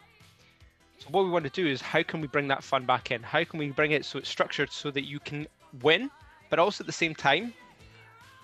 So 1.00 1.08
what 1.12 1.24
we 1.24 1.30
want 1.30 1.46
to 1.46 1.52
do 1.52 1.66
is 1.66 1.82
how 1.82 2.04
can 2.04 2.20
we 2.20 2.28
bring 2.28 2.48
that 2.50 2.64
fun 2.64 2.86
back 2.86 3.12
in? 3.12 3.24
How 3.24 3.44
can 3.44 3.60
we 3.60 3.70
bring 3.70 3.92
it 3.92 4.06
so 4.06 4.20
it's 4.20 4.30
structured 4.30 4.72
so 4.72 4.92
that 4.92 5.06
you 5.06 5.20
can 5.20 5.48
win, 5.82 6.10
but 6.50 6.60
also 6.60 6.84
at 6.84 6.88
the 6.88 6.94
same 6.94 7.16
time 7.16 7.54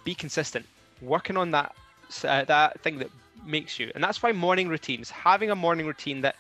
be 0.04 0.16
consistent, 0.16 0.66
working 1.02 1.36
on 1.36 1.52
that 1.52 1.76
uh, 2.24 2.46
that 2.46 2.80
thing 2.82 3.00
that 3.00 3.10
makes 3.46 3.80
you. 3.80 3.92
And 3.96 4.04
that's 4.04 4.22
why 4.22 4.32
morning 4.32 4.70
routines, 4.70 5.10
having 5.10 5.52
a 5.52 5.56
morning 5.56 5.86
routine 5.88 6.22
that 6.22 6.36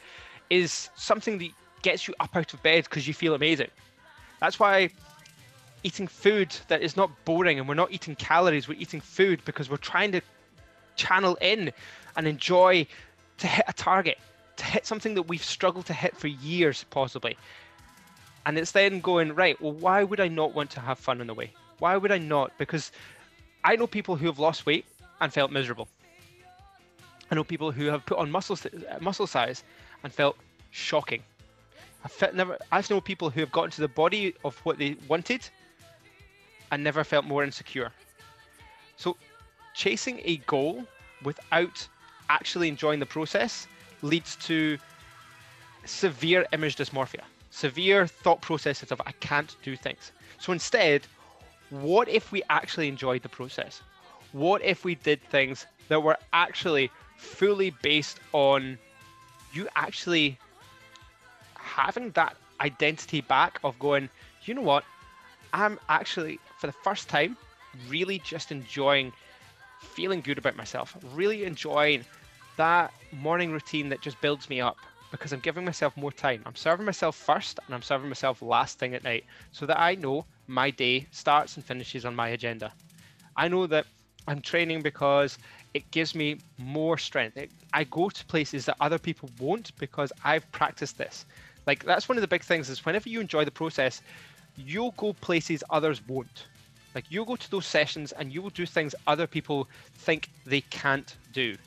is 0.50 0.90
something 0.96 1.38
that 1.40 1.50
gets 1.82 2.08
you 2.08 2.14
up 2.20 2.36
out 2.36 2.54
of 2.54 2.62
bed 2.64 2.86
because 2.86 3.08
you 3.08 3.14
feel 3.14 3.34
amazing. 3.34 3.70
That's 4.40 4.60
why 4.60 4.90
eating 5.86 6.08
food 6.08 6.50
that 6.68 6.82
is 6.82 6.98
not 6.98 7.12
boring 7.26 7.60
and 7.60 7.68
we're 7.68 7.76
not 7.76 7.92
eating 7.92 8.16
calories, 8.16 8.68
we're 8.68 8.80
eating 8.80 9.00
food 9.00 9.40
because 9.46 9.70
we're 9.70 9.78
trying 9.78 10.12
to 10.12 10.22
channel 10.96 11.38
in 11.42 11.72
and 12.18 12.28
enjoy 12.28 12.88
to 13.38 13.48
hit 13.48 13.66
a 13.68 13.74
target, 13.74 14.18
to 14.58 14.66
hit 14.66 14.88
something 14.88 15.14
that 15.14 15.24
we've 15.24 15.44
struggled 15.44 15.86
to 15.86 15.94
hit 15.94 16.18
for 16.18 16.28
years, 16.28 16.86
possibly. 16.90 17.38
And 18.48 18.58
it's 18.58 18.72
then 18.72 19.00
going, 19.00 19.36
right, 19.36 19.62
well, 19.62 19.74
why 19.74 20.04
would 20.04 20.20
I 20.20 20.28
not 20.28 20.56
want 20.56 20.72
to 20.72 20.80
have 20.80 20.98
fun 20.98 21.22
on 21.22 21.28
the 21.28 21.36
way? 21.36 21.52
Why 21.78 21.96
would 21.98 22.12
I 22.12 22.18
not? 22.18 22.52
Because 22.58 22.92
I 23.64 23.76
know 23.76 23.86
people 23.86 24.16
who 24.16 24.26
have 24.26 24.40
lost 24.40 24.66
weight 24.66 24.86
and 25.22 25.32
felt 25.32 25.52
miserable. 25.52 25.88
I 27.30 27.36
know 27.36 27.44
people 27.44 27.72
who 27.72 27.86
have 27.86 28.04
put 28.08 28.18
on 28.18 28.32
muscle 28.32 28.58
uh, 28.64 28.98
muscle 29.02 29.28
size 29.28 29.64
and 30.04 30.12
felt 30.12 30.36
shocking. 30.72 31.22
I've 32.04 32.34
never. 32.34 32.58
I've 32.72 32.90
known 32.90 33.02
people 33.02 33.30
who 33.30 33.40
have 33.40 33.52
gotten 33.52 33.72
to 33.72 33.82
the 33.82 33.88
body 33.88 34.36
of 34.44 34.58
what 34.60 34.78
they 34.78 34.96
wanted, 35.08 35.50
and 36.76 36.84
never 36.84 37.06
felt 37.06 37.24
more 37.24 37.42
insecure. 37.42 37.90
So, 38.98 39.16
chasing 39.74 40.20
a 40.26 40.36
goal 40.46 40.86
without 41.24 41.88
actually 42.30 42.68
enjoying 42.68 43.00
the 43.00 43.06
process 43.06 43.66
leads 44.02 44.36
to 44.48 44.78
severe 45.86 46.46
image 46.52 46.76
dysmorphia, 46.76 47.22
severe 47.50 48.06
thought 48.06 48.42
processes 48.42 48.92
of 48.92 49.00
I 49.06 49.14
can't 49.22 49.56
do 49.64 49.78
things. 49.78 50.12
So 50.38 50.52
instead, 50.52 51.08
what 51.70 52.10
if 52.10 52.34
we 52.34 52.44
actually 52.50 52.90
enjoyed 52.90 53.22
the 53.24 53.30
process? 53.30 53.82
What 54.34 54.62
if 54.62 54.84
we 54.84 54.96
did 54.96 55.24
things 55.30 55.66
that 55.88 56.04
were 56.04 56.18
actually 56.34 56.92
fully 57.16 57.70
based 57.84 58.20
on 58.34 58.78
you 59.54 59.70
actually 59.78 60.38
having 61.54 62.12
that 62.12 62.36
identity 62.60 63.22
back 63.22 63.60
of 63.64 63.80
going, 63.80 64.10
you 64.44 64.54
know 64.54 64.62
what? 64.62 64.84
I'm 65.56 65.80
actually, 65.88 66.42
for 66.58 66.68
the 66.68 66.74
first 66.74 67.08
time, 67.08 67.38
really 67.88 68.20
just 68.20 68.52
enjoying 68.52 69.14
feeling 69.80 70.20
good 70.20 70.38
about 70.38 70.58
myself, 70.58 70.98
really 71.14 71.46
enjoying 71.46 72.04
that 72.58 72.92
morning 73.14 73.54
routine 73.54 73.88
that 73.90 74.02
just 74.02 74.20
builds 74.20 74.50
me 74.50 74.60
up 74.60 74.78
because 75.12 75.32
I'm 75.32 75.40
giving 75.40 75.64
myself 75.64 75.96
more 75.96 76.12
time. 76.12 76.42
I'm 76.46 76.56
serving 76.56 76.86
myself 76.86 77.16
first 77.16 77.60
and 77.66 77.74
I'm 77.74 77.82
serving 77.82 78.10
myself 78.10 78.42
last 78.42 78.80
thing 78.80 78.96
at 78.96 79.04
night 79.06 79.24
so 79.54 79.66
that 79.66 79.80
I 79.80 79.96
know 79.96 80.26
my 80.48 80.72
day 80.72 81.08
starts 81.12 81.56
and 81.56 81.64
finishes 81.64 82.04
on 82.04 82.16
my 82.16 82.30
agenda. 82.30 82.74
I 83.38 83.48
know 83.48 83.66
that 83.68 83.86
I'm 84.28 84.42
training 84.42 84.82
because 84.82 85.38
it 85.74 85.90
gives 85.92 86.16
me 86.16 86.40
more 86.58 86.98
strength. 86.98 87.38
It, 87.38 87.50
I 87.72 87.86
go 87.86 88.10
to 88.10 88.26
places 88.26 88.66
that 88.66 88.76
other 88.82 89.00
people 89.00 89.30
won't 89.40 89.72
because 89.78 90.12
I've 90.26 90.52
practiced 90.52 90.98
this. 90.98 91.26
Like 91.66 91.86
that's 91.86 92.10
one 92.10 92.18
of 92.18 92.22
the 92.22 92.28
big 92.28 92.44
things 92.44 92.70
is 92.70 92.86
whenever 92.86 93.08
you 93.08 93.22
enjoy 93.22 93.46
the 93.46 93.52
process, 93.52 94.02
you'll 94.58 94.92
go 94.92 95.14
places 95.14 95.64
others 95.70 96.02
won't. 96.08 96.46
Like 96.94 97.06
you'll 97.10 97.26
go 97.26 97.36
to 97.36 97.52
those 97.52 97.66
sessions 97.66 98.12
and 98.14 98.32
you 98.32 98.42
will 98.42 98.50
do 98.52 98.66
things 98.66 98.96
other 99.06 99.28
people 99.28 99.68
think 99.98 100.30
they 100.46 100.62
can't 100.62 101.16
do. 101.34 101.58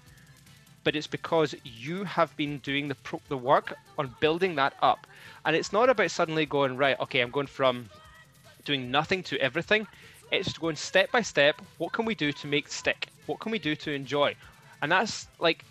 But 0.85 0.97
it's 0.97 1.07
because 1.07 1.54
you 1.64 2.04
have 2.04 2.35
been 2.37 2.59
doing 2.59 2.88
the 2.88 2.95
pro- 2.95 3.21
the 3.28 3.37
work 3.37 3.76
on 3.99 4.14
building 4.21 4.54
that 4.54 4.75
up. 4.80 5.07
And 5.45 5.54
it's 5.54 5.73
not 5.73 5.90
about 5.90 6.11
suddenly 6.11 6.47
going 6.47 6.76
right, 6.76 6.99
okay, 7.00 7.21
I'm 7.21 7.30
going 7.30 7.47
from 7.47 7.90
doing 8.64 8.90
nothing 8.90 9.23
to 9.25 9.38
everything. 9.38 9.87
It's 10.30 10.57
going 10.57 10.76
step 10.76 11.11
by 11.12 11.23
step. 11.23 11.61
What 11.78 11.92
can 11.92 12.04
we 12.04 12.14
do 12.14 12.33
to 12.33 12.47
make 12.47 12.68
stick? 12.68 13.09
What 13.26 13.38
can 13.40 13.52
we 13.52 13.59
do 13.59 13.75
to 13.76 13.92
enjoy? 13.92 14.35
And 14.80 14.90
that's 14.92 15.26
like 15.38 15.64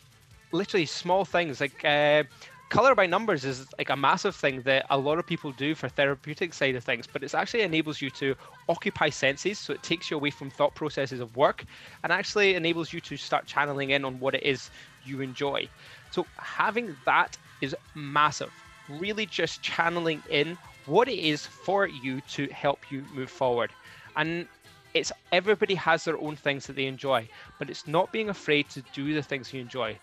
literally 0.52 0.86
small 0.86 1.26
things. 1.26 1.62
Like 1.62 1.84
uh, 1.84 2.24
color 2.70 2.96
by 2.96 3.06
numbers 3.06 3.46
is 3.46 3.68
like 3.78 3.90
a 3.90 3.96
massive 3.96 4.36
thing 4.36 4.62
that 4.64 4.86
a 4.90 4.98
lot 4.98 5.20
of 5.20 5.26
people 5.26 5.52
do 5.54 5.74
for 5.74 5.88
therapeutic 5.88 6.54
side 6.54 6.76
of 6.76 6.84
things, 6.84 7.08
but 7.12 7.24
it 7.24 7.34
actually 7.34 7.62
enables 7.62 8.02
you 8.02 8.10
to 8.12 8.36
occupy 8.68 9.10
senses. 9.10 9.58
So 9.58 9.74
it 9.74 9.84
takes 9.84 10.12
you 10.12 10.18
away 10.18 10.32
from 10.32 10.50
thought 10.50 10.76
processes 10.76 11.20
of 11.20 11.36
work 11.38 11.64
and 12.04 12.12
actually 12.12 12.56
enables 12.56 12.92
you 12.92 13.00
to 13.02 13.18
start 13.18 13.46
channeling 13.46 13.92
in 13.92 14.04
on 14.04 14.20
what 14.20 14.36
it 14.36 14.44
is 14.44 14.70
you 15.06 15.22
enjoy. 15.22 15.68
So 16.12 16.26
having 16.38 16.96
that 17.06 17.38
is 17.62 17.76
massive. 17.96 18.52
Really 18.90 19.26
just 19.26 19.62
channeling 19.62 20.22
in 20.30 20.58
what 20.86 21.08
it 21.08 21.20
is 21.20 21.46
for 21.46 21.88
you 21.88 22.22
to 22.32 22.48
help 22.48 22.92
you 22.92 23.04
move 23.14 23.30
forward. 23.30 23.72
And 24.16 24.48
it's 24.94 25.12
everybody 25.32 25.76
has 25.76 26.06
their 26.06 26.18
own 26.18 26.36
things 26.36 26.68
that 26.68 26.76
they 26.76 26.86
enjoy, 26.86 27.28
but 27.60 27.70
it's 27.70 27.88
not 27.88 28.12
being 28.12 28.30
afraid 28.30 28.70
to 28.70 28.82
do 28.94 29.14
the 29.14 29.22
things 29.22 29.54
you 29.54 29.62
enjoy 29.62 29.98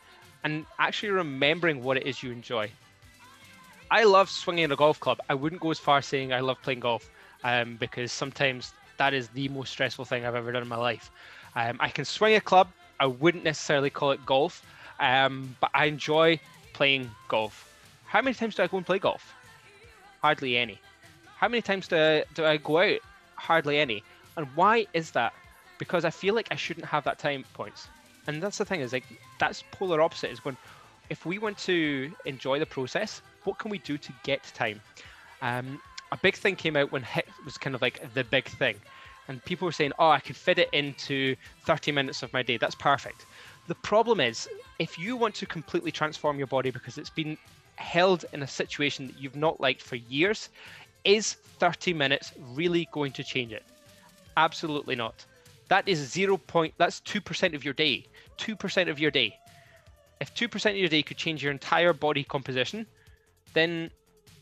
and 0.44 0.66
actually 0.78 1.10
remembering 1.10 1.82
what 1.82 1.96
it 1.96 2.06
is 2.06 2.22
you 2.22 2.30
enjoy. 2.30 2.70
I 3.90 4.04
love 4.04 4.30
swinging 4.30 4.70
a 4.70 4.76
golf 4.76 5.00
club. 5.00 5.18
I 5.28 5.34
wouldn't 5.34 5.60
go 5.60 5.70
as 5.70 5.78
far 5.78 6.02
saying 6.02 6.32
I 6.32 6.40
love 6.40 6.60
playing 6.62 6.80
golf 6.80 7.10
um, 7.42 7.76
because 7.76 8.12
sometimes 8.12 8.72
that 8.98 9.14
is 9.14 9.28
the 9.28 9.48
most 9.48 9.70
stressful 9.72 10.04
thing 10.04 10.24
I've 10.24 10.34
ever 10.34 10.52
done 10.52 10.62
in 10.62 10.68
my 10.68 10.76
life. 10.76 11.10
Um, 11.56 11.76
I 11.80 11.88
can 11.88 12.04
swing 12.04 12.34
a 12.34 12.40
club. 12.40 12.68
I 13.00 13.06
wouldn't 13.06 13.44
necessarily 13.44 13.90
call 13.90 14.12
it 14.12 14.24
golf, 14.24 14.64
um, 15.00 15.56
but 15.60 15.70
I 15.74 15.86
enjoy 15.86 16.38
playing 16.72 17.10
golf. 17.28 17.72
How 18.06 18.20
many 18.22 18.34
times 18.34 18.54
do 18.54 18.62
I 18.62 18.66
go 18.66 18.76
and 18.76 18.86
play 18.86 18.98
golf? 18.98 19.34
Hardly 20.22 20.56
any. 20.56 20.80
How 21.36 21.48
many 21.48 21.62
times 21.62 21.88
do 21.88 21.96
I, 21.96 22.24
do 22.34 22.44
I 22.44 22.56
go 22.56 22.78
out? 22.78 23.00
Hardly 23.36 23.78
any. 23.78 24.02
And 24.36 24.46
why 24.54 24.86
is 24.94 25.10
that? 25.12 25.32
Because 25.78 26.04
I 26.04 26.10
feel 26.10 26.34
like 26.34 26.48
I 26.50 26.56
shouldn't 26.56 26.86
have 26.86 27.04
that 27.04 27.18
time 27.18 27.44
points. 27.54 27.88
And 28.26 28.42
that's 28.42 28.58
the 28.58 28.64
thing 28.64 28.80
is 28.80 28.92
like 28.92 29.04
that's 29.38 29.62
polar 29.70 30.00
opposite 30.00 30.30
is 30.30 30.44
when 30.44 30.56
if 31.10 31.26
we 31.26 31.38
want 31.38 31.58
to 31.58 32.12
enjoy 32.24 32.58
the 32.58 32.66
process, 32.66 33.20
what 33.44 33.58
can 33.58 33.70
we 33.70 33.78
do 33.78 33.98
to 33.98 34.12
get 34.22 34.42
time? 34.54 34.80
Um, 35.42 35.80
a 36.12 36.16
big 36.16 36.34
thing 36.34 36.56
came 36.56 36.76
out 36.76 36.92
when 36.92 37.02
HIIT 37.02 37.24
was 37.44 37.58
kind 37.58 37.74
of 37.74 37.82
like 37.82 38.14
the 38.14 38.24
big 38.24 38.46
thing. 38.48 38.76
And 39.28 39.44
people 39.44 39.66
were 39.66 39.72
saying, 39.72 39.92
oh, 39.98 40.08
I 40.08 40.20
can 40.20 40.34
fit 40.34 40.58
it 40.58 40.68
into 40.72 41.36
30 41.66 41.92
minutes 41.92 42.22
of 42.22 42.32
my 42.32 42.42
day. 42.42 42.56
That's 42.56 42.74
perfect. 42.74 43.26
The 43.66 43.74
problem 43.74 44.20
is, 44.20 44.48
if 44.78 44.98
you 44.98 45.16
want 45.16 45.34
to 45.36 45.46
completely 45.46 45.90
transform 45.90 46.38
your 46.38 46.46
body 46.46 46.70
because 46.70 46.98
it's 46.98 47.10
been 47.10 47.38
held 47.76 48.24
in 48.32 48.42
a 48.42 48.46
situation 48.46 49.06
that 49.06 49.18
you've 49.18 49.36
not 49.36 49.60
liked 49.60 49.82
for 49.82 49.96
years, 49.96 50.50
is 51.04 51.34
30 51.58 51.94
minutes 51.94 52.32
really 52.52 52.88
going 52.92 53.12
to 53.12 53.24
change 53.24 53.52
it? 53.52 53.64
Absolutely 54.36 54.94
not. 54.94 55.24
That 55.68 55.88
is 55.88 55.98
zero 55.98 56.36
point. 56.36 56.74
That's 56.76 57.00
two 57.00 57.20
percent 57.20 57.54
of 57.54 57.64
your 57.64 57.74
day. 57.74 58.04
Two 58.36 58.56
percent 58.56 58.88
of 58.90 58.98
your 58.98 59.10
day. 59.10 59.38
If 60.20 60.34
two 60.34 60.48
percent 60.48 60.74
of 60.74 60.80
your 60.80 60.88
day 60.88 61.02
could 61.02 61.16
change 61.16 61.42
your 61.42 61.52
entire 61.52 61.92
body 61.92 62.24
composition, 62.24 62.86
then 63.52 63.90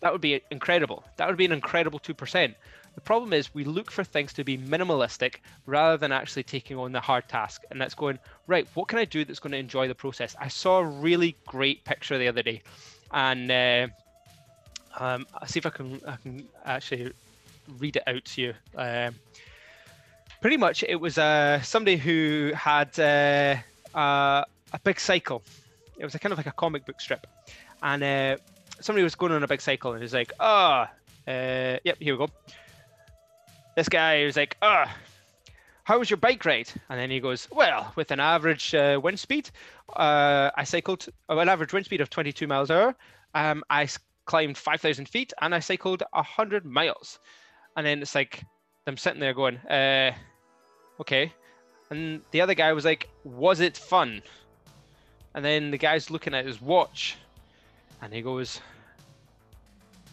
that 0.00 0.12
would 0.12 0.20
be 0.20 0.40
incredible. 0.50 1.04
That 1.16 1.28
would 1.28 1.36
be 1.36 1.44
an 1.44 1.52
incredible 1.52 1.98
two 1.98 2.14
percent. 2.14 2.54
The 2.94 3.00
problem 3.00 3.32
is 3.32 3.54
we 3.54 3.64
look 3.64 3.90
for 3.90 4.04
things 4.04 4.34
to 4.34 4.44
be 4.44 4.58
minimalistic 4.58 5.36
rather 5.64 5.96
than 5.96 6.12
actually 6.12 6.42
taking 6.42 6.76
on 6.76 6.92
the 6.92 7.00
hard 7.00 7.26
task. 7.26 7.62
And 7.70 7.80
that's 7.80 7.94
going, 7.94 8.18
right, 8.46 8.68
what 8.74 8.88
can 8.88 8.98
I 8.98 9.06
do 9.06 9.24
that's 9.24 9.38
going 9.38 9.52
to 9.52 9.58
enjoy 9.58 9.88
the 9.88 9.94
process? 9.94 10.36
I 10.38 10.48
saw 10.48 10.80
a 10.80 10.84
really 10.84 11.34
great 11.46 11.84
picture 11.84 12.18
the 12.18 12.28
other 12.28 12.42
day 12.42 12.60
and 13.12 13.50
uh, 13.50 13.86
um, 14.98 15.26
I'll 15.34 15.48
see 15.48 15.58
if 15.58 15.66
I 15.66 15.70
can 15.70 16.00
I 16.06 16.16
can 16.16 16.48
actually 16.64 17.12
read 17.78 17.96
it 17.96 18.02
out 18.06 18.24
to 18.24 18.42
you. 18.42 18.54
Um, 18.76 19.14
pretty 20.40 20.56
much, 20.56 20.82
it 20.82 20.96
was 20.96 21.18
uh, 21.18 21.60
somebody 21.62 21.96
who 21.96 22.52
had 22.54 22.98
uh, 22.98 23.56
uh, 23.94 24.44
a 24.72 24.78
big 24.82 24.98
cycle. 24.98 25.42
It 25.98 26.04
was 26.04 26.14
a 26.14 26.18
kind 26.18 26.32
of 26.32 26.38
like 26.38 26.46
a 26.46 26.52
comic 26.52 26.86
book 26.86 27.00
strip, 27.00 27.26
and 27.82 28.02
uh, 28.02 28.36
somebody 28.80 29.02
was 29.04 29.14
going 29.14 29.32
on 29.32 29.42
a 29.42 29.48
big 29.48 29.60
cycle, 29.60 29.92
and 29.92 30.00
he 30.00 30.04
was 30.04 30.14
like, 30.14 30.32
"Ah, 30.40 30.90
oh, 31.28 31.78
yep, 31.84 31.96
here 32.00 32.16
we 32.16 32.26
go." 32.26 32.32
This 33.76 33.88
guy 33.88 34.24
was 34.24 34.36
like, 34.36 34.56
"Ah." 34.62 34.84
Oh, 34.86 34.92
how 35.84 35.98
was 35.98 36.10
your 36.10 36.16
bike 36.16 36.44
ride? 36.44 36.70
And 36.88 36.98
then 36.98 37.10
he 37.10 37.20
goes, 37.20 37.48
well, 37.50 37.92
with 37.96 38.10
an 38.10 38.20
average 38.20 38.74
uh, 38.74 39.00
wind 39.02 39.18
speed, 39.18 39.50
uh, 39.96 40.50
I 40.56 40.64
cycled 40.64 41.06
uh, 41.28 41.36
an 41.38 41.48
average 41.48 41.72
wind 41.72 41.86
speed 41.86 42.00
of 42.00 42.10
22 42.10 42.46
miles 42.46 42.70
an 42.70 42.76
hour. 42.76 42.94
Um, 43.34 43.64
I 43.68 43.88
climbed 44.24 44.56
5,000 44.56 45.08
feet 45.08 45.32
and 45.40 45.54
I 45.54 45.58
cycled 45.58 46.02
100 46.12 46.64
miles. 46.64 47.18
And 47.76 47.86
then 47.86 48.00
it's 48.00 48.14
like, 48.14 48.44
I'm 48.86 48.96
sitting 48.96 49.20
there 49.20 49.34
going, 49.34 49.56
uh, 49.58 50.12
okay. 51.00 51.32
And 51.92 52.22
the 52.30 52.40
other 52.40 52.54
guy 52.54 52.72
was 52.72 52.86
like, 52.86 53.10
was 53.22 53.60
it 53.60 53.76
fun? 53.76 54.22
And 55.34 55.44
then 55.44 55.70
the 55.70 55.76
guy's 55.76 56.10
looking 56.10 56.32
at 56.32 56.46
his 56.46 56.58
watch 56.58 57.18
and 58.00 58.14
he 58.14 58.22
goes, 58.22 58.62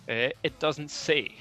uh, 0.09 0.35
it 0.43 0.59
doesn't 0.59 0.91
say. 0.91 1.31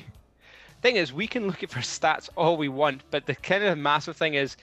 Thing 0.81 0.95
is, 0.95 1.13
we 1.13 1.27
can 1.27 1.49
look 1.49 1.65
at 1.65 1.71
for 1.71 1.81
stats 1.81 2.29
all 2.37 2.57
we 2.57 2.69
want, 2.69 3.03
but 3.11 3.27
the 3.27 3.35
kind 3.35 3.65
of 3.65 3.77
massive 3.79 4.17
thing 4.17 4.35
is 4.35 4.57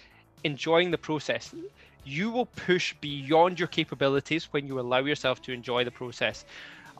enjoying 0.45 0.91
the 0.91 0.97
process 0.97 1.53
you 2.05 2.29
will 2.29 2.45
push 2.45 2.93
beyond 3.01 3.59
your 3.59 3.67
capabilities 3.67 4.45
when 4.53 4.67
you 4.67 4.79
allow 4.79 4.99
yourself 4.99 5.41
to 5.41 5.51
enjoy 5.51 5.83
the 5.83 5.91
process. 5.91 6.45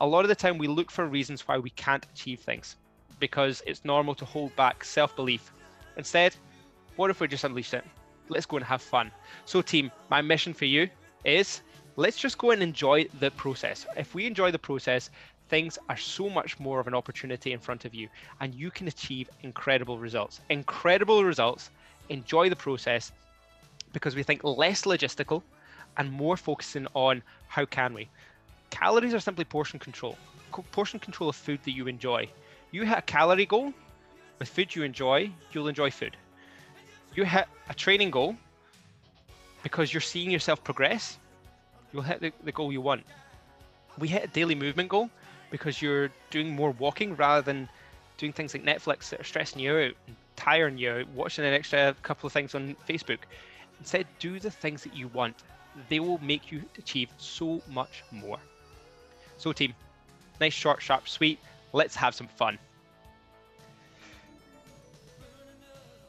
A 0.00 0.06
lot 0.06 0.26
of 0.26 0.28
the 0.28 0.34
time, 0.34 0.58
we 0.58 0.68
look 0.68 0.90
for 0.90 1.06
reasons 1.06 1.48
why 1.48 1.56
we 1.56 1.70
can't 1.70 2.04
achieve 2.12 2.40
things 2.40 2.76
because 3.20 3.62
it's 3.66 3.86
normal 3.86 4.14
to 4.16 4.26
hold 4.26 4.54
back 4.54 4.84
self 4.84 5.16
belief. 5.16 5.50
Instead, 5.96 6.36
what 6.96 7.08
if 7.08 7.20
we 7.20 7.28
just 7.28 7.44
unleash 7.44 7.72
it? 7.72 7.84
Let's 8.28 8.46
go 8.46 8.56
and 8.56 8.66
have 8.66 8.82
fun. 8.82 9.10
So, 9.44 9.62
team, 9.62 9.90
my 10.10 10.20
mission 10.20 10.54
for 10.54 10.64
you 10.64 10.88
is 11.24 11.62
let's 11.96 12.16
just 12.16 12.38
go 12.38 12.50
and 12.50 12.62
enjoy 12.62 13.06
the 13.20 13.30
process. 13.30 13.86
If 13.96 14.14
we 14.14 14.26
enjoy 14.26 14.50
the 14.50 14.58
process, 14.58 15.10
things 15.48 15.78
are 15.88 15.96
so 15.96 16.28
much 16.28 16.58
more 16.58 16.80
of 16.80 16.86
an 16.86 16.94
opportunity 16.94 17.52
in 17.52 17.58
front 17.58 17.84
of 17.84 17.94
you 17.94 18.08
and 18.40 18.54
you 18.54 18.70
can 18.70 18.88
achieve 18.88 19.30
incredible 19.42 19.98
results. 19.98 20.40
Incredible 20.50 21.24
results. 21.24 21.70
Enjoy 22.08 22.48
the 22.48 22.56
process 22.56 23.12
because 23.92 24.14
we 24.14 24.22
think 24.22 24.44
less 24.44 24.82
logistical 24.82 25.42
and 25.96 26.12
more 26.12 26.36
focusing 26.36 26.86
on 26.94 27.22
how 27.48 27.64
can 27.64 27.94
we. 27.94 28.08
Calories 28.70 29.14
are 29.14 29.20
simply 29.20 29.44
portion 29.44 29.78
control, 29.78 30.18
portion 30.72 30.98
control 31.00 31.30
of 31.30 31.36
food 31.36 31.60
that 31.64 31.72
you 31.72 31.86
enjoy. 31.86 32.28
You 32.72 32.84
hit 32.84 32.98
a 32.98 33.02
calorie 33.02 33.46
goal 33.46 33.72
with 34.38 34.48
food 34.48 34.74
you 34.74 34.82
enjoy, 34.82 35.30
you'll 35.52 35.68
enjoy 35.68 35.90
food. 35.90 36.16
You 37.16 37.24
hit 37.24 37.46
a 37.68 37.74
training 37.74 38.12
goal 38.12 38.36
because 39.64 39.92
you're 39.92 40.00
seeing 40.00 40.30
yourself 40.30 40.62
progress, 40.62 41.18
you'll 41.92 42.02
hit 42.02 42.20
the, 42.20 42.32
the 42.44 42.52
goal 42.52 42.72
you 42.72 42.80
want. 42.80 43.04
We 43.98 44.06
hit 44.06 44.22
a 44.22 44.28
daily 44.28 44.54
movement 44.54 44.88
goal 44.88 45.10
because 45.50 45.82
you're 45.82 46.10
doing 46.30 46.54
more 46.54 46.70
walking 46.72 47.16
rather 47.16 47.42
than 47.42 47.68
doing 48.18 48.32
things 48.32 48.54
like 48.54 48.64
Netflix 48.64 49.08
that 49.08 49.20
are 49.20 49.24
stressing 49.24 49.60
you 49.60 49.76
out 49.76 49.94
tiring 50.36 50.78
you 50.78 50.90
out, 50.90 51.08
watching 51.08 51.44
an 51.44 51.52
extra 51.52 51.96
couple 52.02 52.26
of 52.26 52.32
things 52.32 52.54
on 52.54 52.76
Facebook. 52.88 53.18
Instead, 53.80 54.06
do 54.18 54.38
the 54.38 54.50
things 54.50 54.84
that 54.84 54.94
you 54.94 55.08
want. 55.08 55.34
They 55.88 56.00
will 56.00 56.18
make 56.18 56.52
you 56.52 56.62
achieve 56.78 57.10
so 57.18 57.60
much 57.68 58.04
more. 58.10 58.38
So, 59.38 59.52
team, 59.52 59.74
nice, 60.40 60.54
short, 60.54 60.80
sharp, 60.80 61.08
sweet. 61.08 61.38
Let's 61.72 61.96
have 61.96 62.14
some 62.14 62.28
fun. 62.28 62.58